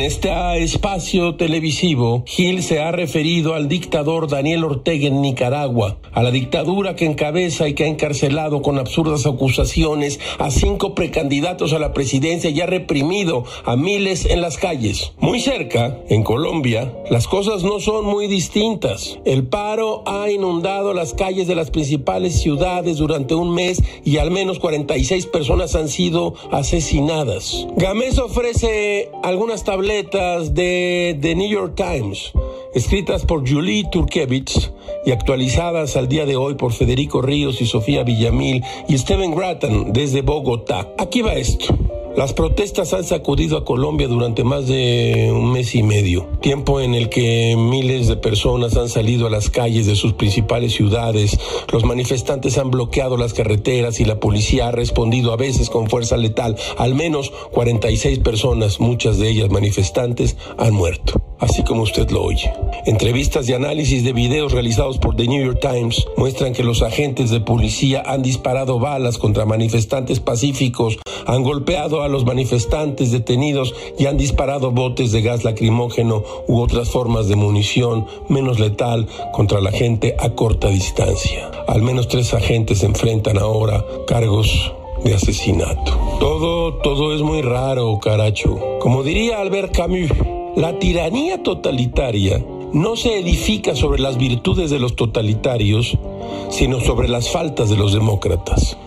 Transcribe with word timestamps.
este 0.00 0.30
espacio 0.62 1.36
televisivo, 1.36 2.24
Gil 2.26 2.62
se 2.62 2.80
ha 2.80 2.90
referido 2.92 3.54
al 3.54 3.68
dictador 3.68 4.28
Daniel 4.28 4.64
Ortega 4.64 5.06
en 5.06 5.22
Nicaragua, 5.22 5.98
a 6.12 6.22
la 6.22 6.30
dictadura 6.30 6.96
que 6.96 7.04
encabeza 7.04 7.68
y 7.68 7.74
que 7.74 7.84
ha 7.84 7.86
encarcelado 7.86 8.62
con 8.62 8.78
absurdas 8.78 9.26
acusaciones 9.26 10.18
a 10.38 10.50
cinco 10.50 10.94
precandidatos 10.94 11.72
a 11.72 11.78
la 11.78 11.92
presidencia 11.92 12.50
y 12.50 12.60
ha 12.60 12.66
reprimido 12.66 13.44
a 13.64 13.76
miles 13.76 14.24
en 14.26 14.40
las 14.40 14.58
calles. 14.58 15.12
Muy 15.18 15.40
cerca, 15.40 15.98
en 16.08 16.22
Colombia, 16.24 16.92
las 17.10 17.28
cosas 17.28 17.62
no 17.62 17.78
son 17.78 18.04
muy 18.04 18.26
distintas. 18.26 19.18
El 19.24 19.46
paro 19.46 20.02
ha 20.06 20.30
inundado 20.30 20.94
las 20.94 21.14
calles 21.14 21.46
de 21.46 21.54
las 21.54 21.70
principales 21.70 22.40
ciudades 22.40 22.96
durante 22.96 23.34
un 23.34 23.54
mes 23.54 23.82
y 24.04 24.18
al 24.18 24.30
menos 24.30 24.58
46 24.58 25.26
personas 25.26 25.74
han 25.74 25.88
sido 25.88 26.34
asesinadas. 26.50 27.66
Gámez 27.76 28.18
ofrece 28.18 29.10
algunas 29.22 29.64
tabletas 29.86 30.52
de 30.52 31.16
The 31.20 31.36
New 31.36 31.48
York 31.48 31.74
Times, 31.76 32.32
escritas 32.74 33.24
por 33.24 33.48
Julie 33.48 33.84
Turkevich 33.88 34.72
y 35.04 35.12
actualizadas 35.12 35.96
al 35.96 36.08
día 36.08 36.26
de 36.26 36.34
hoy 36.34 36.54
por 36.54 36.72
Federico 36.72 37.22
Ríos 37.22 37.60
y 37.60 37.66
Sofía 37.66 38.02
Villamil 38.02 38.64
y 38.88 38.98
Steven 38.98 39.36
Grattan 39.36 39.92
desde 39.92 40.22
Bogotá. 40.22 40.92
Aquí 40.98 41.22
va 41.22 41.34
esto. 41.34 41.72
Las 42.16 42.32
protestas 42.32 42.94
han 42.94 43.04
sacudido 43.04 43.58
a 43.58 43.64
Colombia 43.66 44.08
durante 44.08 44.42
más 44.42 44.66
de 44.66 45.30
un 45.30 45.52
mes 45.52 45.74
y 45.74 45.82
medio, 45.82 46.26
tiempo 46.40 46.80
en 46.80 46.94
el 46.94 47.10
que 47.10 47.54
miles 47.58 48.08
de 48.08 48.16
personas 48.16 48.74
han 48.78 48.88
salido 48.88 49.26
a 49.26 49.30
las 49.30 49.50
calles 49.50 49.84
de 49.84 49.96
sus 49.96 50.14
principales 50.14 50.72
ciudades, 50.72 51.38
los 51.70 51.84
manifestantes 51.84 52.56
han 52.56 52.70
bloqueado 52.70 53.18
las 53.18 53.34
carreteras 53.34 54.00
y 54.00 54.06
la 54.06 54.18
policía 54.18 54.68
ha 54.68 54.72
respondido 54.72 55.30
a 55.34 55.36
veces 55.36 55.68
con 55.68 55.90
fuerza 55.90 56.16
letal. 56.16 56.56
Al 56.78 56.94
menos 56.94 57.30
46 57.52 58.20
personas, 58.20 58.80
muchas 58.80 59.18
de 59.18 59.28
ellas 59.28 59.50
manifestantes, 59.50 60.38
han 60.56 60.72
muerto 60.72 61.20
así 61.38 61.62
como 61.62 61.82
usted 61.82 62.10
lo 62.10 62.22
oye. 62.22 62.52
Entrevistas 62.86 63.48
y 63.48 63.52
análisis 63.52 64.04
de 64.04 64.12
videos 64.12 64.52
realizados 64.52 64.98
por 64.98 65.16
The 65.16 65.26
New 65.26 65.44
York 65.44 65.60
Times 65.60 66.06
muestran 66.16 66.52
que 66.52 66.62
los 66.62 66.82
agentes 66.82 67.30
de 67.30 67.40
policía 67.40 68.02
han 68.06 68.22
disparado 68.22 68.78
balas 68.78 69.18
contra 69.18 69.44
manifestantes 69.44 70.20
pacíficos, 70.20 70.98
han 71.26 71.42
golpeado 71.42 72.02
a 72.02 72.08
los 72.08 72.24
manifestantes 72.24 73.10
detenidos 73.10 73.74
y 73.98 74.06
han 74.06 74.16
disparado 74.16 74.70
botes 74.70 75.12
de 75.12 75.22
gas 75.22 75.44
lacrimógeno 75.44 76.22
u 76.46 76.60
otras 76.60 76.90
formas 76.90 77.28
de 77.28 77.36
munición 77.36 78.06
menos 78.28 78.58
letal 78.58 79.06
contra 79.32 79.60
la 79.60 79.72
gente 79.72 80.14
a 80.18 80.30
corta 80.30 80.68
distancia. 80.68 81.50
Al 81.66 81.82
menos 81.82 82.08
tres 82.08 82.32
agentes 82.34 82.82
enfrentan 82.82 83.38
ahora 83.38 83.84
cargos 84.06 84.72
de 85.04 85.14
asesinato. 85.14 85.92
Todo, 86.20 86.74
todo 86.74 87.14
es 87.14 87.22
muy 87.22 87.42
raro, 87.42 87.98
caracho. 88.00 88.58
Como 88.80 89.02
diría 89.02 89.40
Albert 89.40 89.74
Camus, 89.74 90.10
la 90.56 90.78
tiranía 90.78 91.42
totalitaria 91.42 92.42
no 92.72 92.96
se 92.96 93.18
edifica 93.18 93.76
sobre 93.76 94.00
las 94.00 94.16
virtudes 94.16 94.70
de 94.70 94.78
los 94.78 94.96
totalitarios, 94.96 95.98
sino 96.48 96.80
sobre 96.80 97.08
las 97.08 97.30
faltas 97.30 97.68
de 97.68 97.76
los 97.76 97.92
demócratas. 97.92 98.78